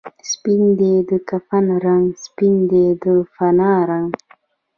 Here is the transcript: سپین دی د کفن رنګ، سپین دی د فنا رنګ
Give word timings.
سپین 0.31 0.61
دی 0.79 0.93
د 1.09 1.11
کفن 1.29 1.65
رنګ، 1.85 2.05
سپین 2.25 2.55
دی 2.71 2.85
د 3.03 3.05
فنا 3.33 3.73
رنګ 3.89 4.09